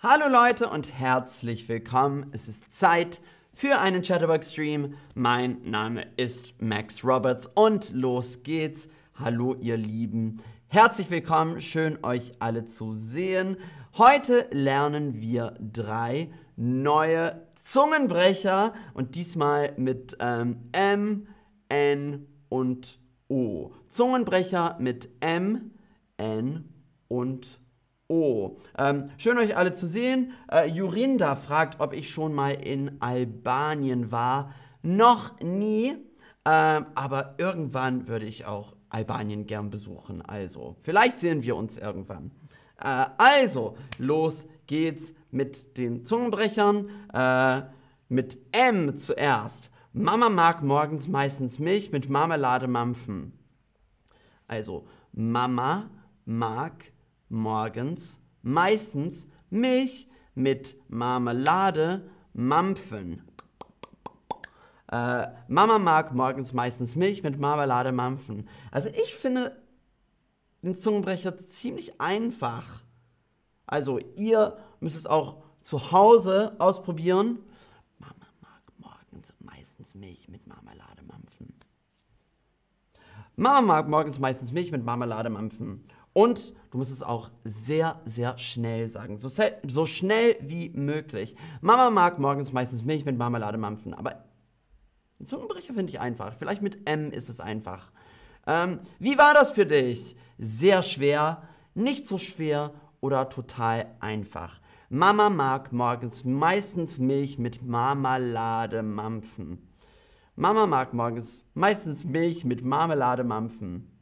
[0.00, 2.26] Hallo Leute und herzlich willkommen.
[2.30, 3.20] Es ist Zeit
[3.52, 4.94] für einen Chatterbox-Stream.
[5.16, 8.88] Mein Name ist Max Roberts und los geht's.
[9.16, 10.40] Hallo ihr Lieben.
[10.68, 13.56] Herzlich willkommen, schön euch alle zu sehen.
[13.96, 21.26] Heute lernen wir drei neue Zungenbrecher und diesmal mit ähm, M,
[21.68, 23.72] N und O.
[23.88, 25.72] Zungenbrecher mit M,
[26.18, 26.72] N
[27.08, 27.67] und O.
[28.10, 30.32] Ähm, schön euch alle zu sehen.
[30.50, 34.54] Äh, Jurinda fragt, ob ich schon mal in Albanien war.
[34.82, 35.94] Noch nie,
[36.44, 40.22] ähm, aber irgendwann würde ich auch Albanien gern besuchen.
[40.22, 42.30] Also, vielleicht sehen wir uns irgendwann.
[42.82, 46.88] Äh, also, los geht's mit den Zungenbrechern.
[47.12, 47.62] Äh,
[48.08, 49.70] mit M zuerst.
[49.92, 53.32] Mama mag morgens meistens Milch mit Marmelade mampfen.
[54.46, 55.90] Also, Mama
[56.24, 56.92] mag
[57.28, 63.22] morgens meistens Milch mit Marmelade mampfen.
[64.90, 68.48] Äh, Mama mag morgens meistens Milch mit Marmelade mampfen.
[68.70, 69.60] Also ich finde
[70.62, 72.64] den Zungenbrecher ziemlich einfach.
[73.66, 77.38] Also ihr müsst es auch zu Hause ausprobieren.
[77.98, 81.52] Mama mag morgens meistens Milch mit Marmelade mampfen.
[83.36, 85.84] Mama mag morgens meistens Milch mit Marmelade mampfen.
[86.18, 89.18] Und du musst es auch sehr, sehr schnell sagen.
[89.18, 89.28] So,
[89.64, 91.36] so, schnell wie möglich.
[91.60, 93.94] Mama mag morgens meistens Milch mit Marmelade mampfen.
[93.94, 94.24] Aber
[95.22, 96.34] Zungenbrecher finde ich einfach.
[96.34, 97.92] Vielleicht mit M ist es einfach.
[98.48, 100.16] Ähm, wie war das für dich?
[100.38, 104.60] Sehr schwer, nicht so schwer oder total einfach.
[104.88, 109.68] Mama mag morgens meistens Milch mit Marmelade mampfen.
[110.34, 113.97] Mama mag morgens meistens Milch mit Marmelade mampfen.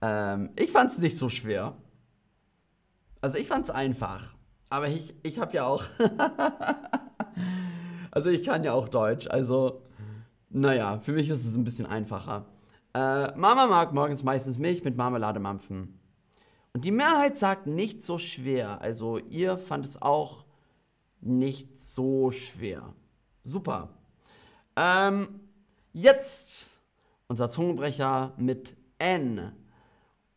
[0.00, 1.76] Ähm, ich fand es nicht so schwer.
[3.20, 4.34] Also ich fand es einfach.
[4.68, 5.84] Aber ich, ich habe ja auch...
[8.10, 9.26] also ich kann ja auch Deutsch.
[9.28, 9.82] Also,
[10.50, 12.46] naja, für mich ist es ein bisschen einfacher.
[12.94, 15.98] Äh, Mama mag morgens meistens Milch mit Marmelade mampfen.
[16.72, 18.80] Und die Mehrheit sagt nicht so schwer.
[18.80, 20.44] Also ihr fand es auch
[21.20, 22.94] nicht so schwer.
[23.44, 23.90] Super.
[24.76, 25.40] Ähm,
[25.92, 26.76] jetzt
[27.28, 29.52] unser Zungenbrecher mit N.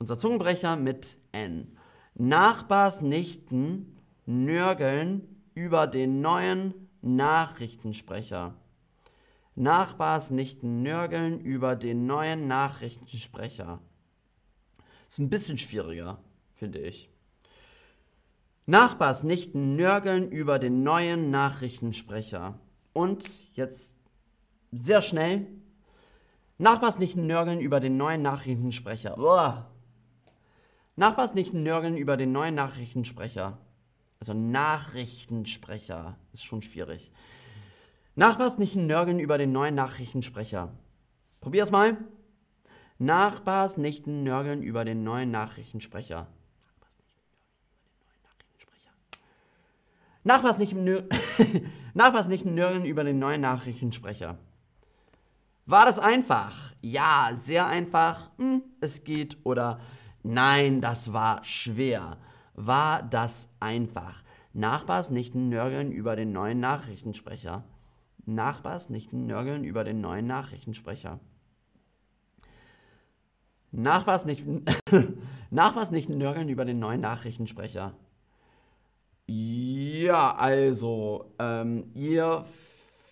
[0.02, 1.78] Unser Zungenbrecher mit N.
[2.16, 8.56] Nachbarsnichten nörgeln über den neuen Nachrichtensprecher.
[9.56, 13.82] Nachbarsnichten nörgeln über den neuen Nachrichtensprecher.
[15.10, 16.24] Ist ein bisschen schwieriger,
[16.54, 17.10] finde ich.
[18.68, 22.58] Nachbarsnichten nörgeln über den neuen Nachrichtensprecher.
[22.94, 23.98] Und jetzt
[24.72, 25.48] sehr schnell.
[26.58, 29.18] Nachbarsnichten nörgeln über den neuen Nachrichtensprecher.
[29.20, 29.70] Uah.
[31.00, 33.58] Nachbars nicht nörgeln über den neuen Nachrichtensprecher.
[34.20, 37.14] Also Nachrichtensprecher ist schon schwierig.
[38.16, 40.74] Nachbars nicht nörgeln über den neuen Nachrichtensprecher.
[41.40, 41.98] Probier's mal.
[42.98, 46.28] Nachbars nicht nörgeln über den neuen Nachrichtensprecher.
[50.26, 50.76] Nachbars nicht,
[51.94, 54.38] Nachbars nicht nörgeln über den neuen Nachrichtensprecher.
[55.66, 56.74] War das einfach?
[56.82, 58.32] Ja, sehr einfach.
[58.38, 59.80] Hm, es geht oder
[60.24, 62.18] Nein, das war schwer.
[62.54, 64.24] War das einfach?
[64.54, 67.64] Nachbars nicht nörgeln über den neuen Nachrichtensprecher.
[68.26, 71.20] Nachbars nicht nörgeln über den neuen Nachrichtensprecher.
[73.72, 74.44] Nachbars nicht,
[75.52, 77.94] Nachbars nicht nörgeln über den neuen Nachrichtensprecher.
[79.28, 82.46] Ja, also, ähm, ihr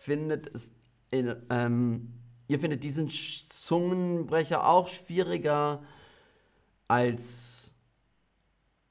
[0.02, 0.72] findet es,
[1.12, 2.14] in, ähm,
[2.48, 5.84] ihr findet diesen Zungenbrecher auch schwieriger
[6.88, 7.74] als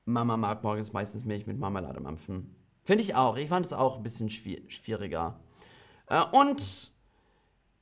[0.04, 2.54] Mama mag morgens meistens Milch mit Marmelade mampfen.
[2.84, 3.36] Finde ich auch.
[3.36, 5.40] Ich fand es auch ein bisschen schwieriger.
[6.06, 6.92] Äh, und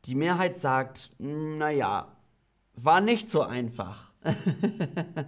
[0.07, 2.17] die Mehrheit sagt, naja,
[2.75, 4.13] war nicht so einfach.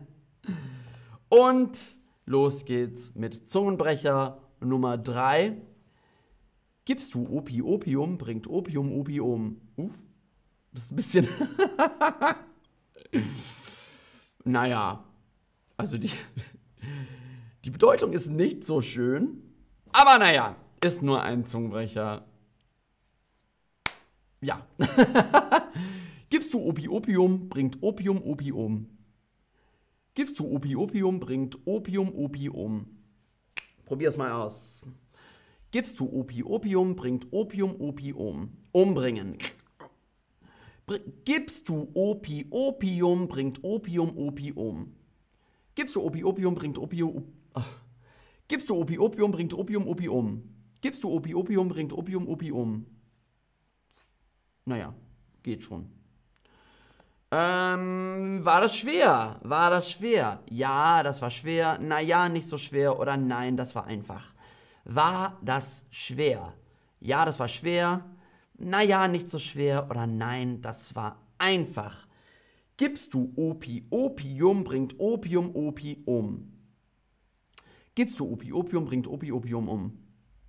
[1.29, 1.79] und
[2.25, 5.61] los geht's mit Zungenbrecher Nummer 3.
[6.87, 9.61] Gibst du Opi Opium, bringt Opium Opium.
[9.77, 9.91] Uh,
[10.73, 11.29] das ist ein bisschen.
[14.47, 15.05] naja,
[15.77, 16.11] also die,
[17.65, 19.43] die Bedeutung ist nicht so schön,
[19.93, 22.25] aber naja, ist nur ein Zungenbrecher.
[24.41, 24.65] Ja.
[26.31, 28.89] Gibst du Opi Opium, bringt Opium Opium.
[30.15, 32.87] Gibst du Opi Opium, bringt Opium Opium.
[33.85, 34.85] Probier's mal aus.
[35.73, 38.57] Gibst du Opi Opium, bringt Opium Opium.
[38.73, 39.39] Umbringen
[41.25, 44.95] gibst du Opi Opium, bringt Opium Opium.
[45.75, 47.33] Gibst du Opi Opium, bringt Opium.
[47.55, 47.67] Ach.
[48.49, 50.43] Gibst du Opi Opium, bringt Opium Opi um.
[50.81, 52.87] Gibst du Opi Opium, bringt Opium Opi um.
[54.65, 54.95] Naja,
[55.43, 55.91] geht schon.
[57.33, 59.41] Ähm, war das schwer?
[59.43, 60.41] War das schwer?
[60.49, 61.79] Ja, das war schwer.
[61.79, 62.99] Naja, nicht so schwer.
[63.01, 64.35] Oder nein, das war einfach.
[64.85, 66.55] War das schwer?
[67.01, 68.05] Ja, das war schwer.
[68.59, 69.89] Naja, nicht so schwer.
[69.91, 72.07] Oder nein, das war einfach.
[72.77, 76.53] Gibst du Opi, Opium bringt Opium, Opi um.
[77.95, 79.99] Gibst du Opi, Opium bringt Opi, Opium um.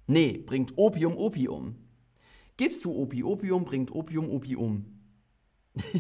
[0.08, 1.76] Nee, bringt Opium, Opium.
[2.58, 4.86] Gibst du Opi, Opium bringt Opium, Opi um.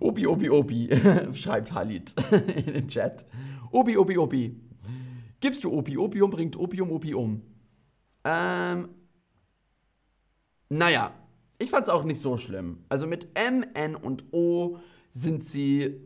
[0.00, 0.88] Opi, Opi, Opi,
[1.34, 2.14] schreibt Halid
[2.66, 3.26] in den Chat.
[3.70, 4.56] Opi, Opi, Opi.
[5.40, 7.42] Gibst du Opi, Opium bringt Opium, Opi um.
[8.24, 8.88] Ähm,
[10.70, 11.12] naja,
[11.58, 12.84] ich fand's auch nicht so schlimm.
[12.88, 14.78] Also mit M, N und O
[15.10, 16.00] sind sie,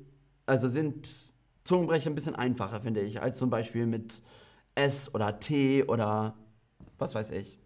[0.46, 1.32] also sind
[1.62, 4.22] Zungenbrecher ein bisschen einfacher, finde ich, als zum Beispiel mit
[4.74, 6.34] S oder T oder
[6.98, 7.58] was weiß ich.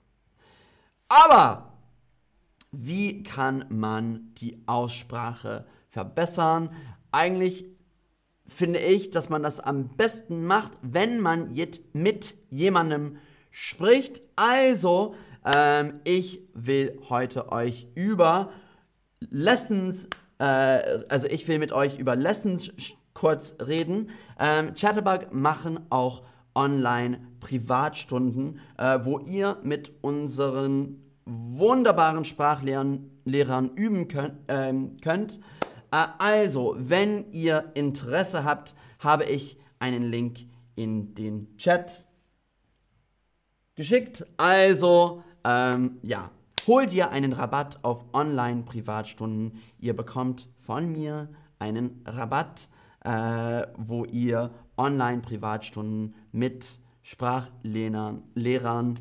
[1.09, 1.73] Aber
[2.71, 6.71] wie kann man die Aussprache verbessern?
[7.13, 7.65] Eigentlich
[8.45, 13.17] finde ich, dass man das am besten macht, wenn man jetzt mit jemandem
[13.51, 14.23] spricht.
[14.37, 15.15] Also,
[15.55, 18.51] ähm, ich will heute euch über
[19.21, 20.09] Lessons,
[20.39, 22.71] äh, also ich will mit euch über Lessons
[23.15, 24.11] kurz reden.
[24.39, 26.23] Ähm, Chatterbug machen auch
[26.55, 34.35] Online-Privatstunden, äh, wo ihr mit unseren wunderbaren Sprachlehrern üben könnt.
[34.49, 35.41] Ähm, könnt.
[35.91, 40.41] Äh, also, wenn ihr Interesse habt, habe ich einen Link
[40.75, 42.07] in den Chat
[43.75, 44.27] geschickt.
[44.37, 46.31] Also, ähm, ja,
[46.67, 49.59] hol dir einen Rabatt auf Online-Privatstunden.
[49.79, 52.69] Ihr bekommt von mir einen Rabatt,
[53.05, 58.99] äh, wo ihr Online-Privatstunden mit Sprachlehrern Lehrern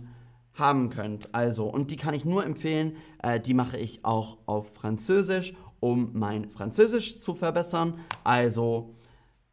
[0.53, 1.33] haben könnt.
[1.35, 2.95] Also, und die kann ich nur empfehlen.
[3.21, 7.99] Äh, die mache ich auch auf Französisch, um mein Französisch zu verbessern.
[8.23, 8.95] Also,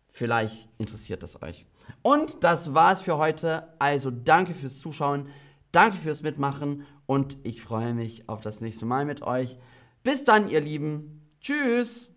[0.09, 1.67] vielleicht interessiert es euch.
[2.03, 3.69] Und das war's für heute.
[3.79, 5.27] Also, danke fürs Zuschauen,
[5.75, 9.59] danke fürs Mitmachen und ich freue mich auf das nächste Mal mit euch.
[10.03, 11.23] Bis dann, ihr Lieben.
[11.41, 12.14] Tschüss.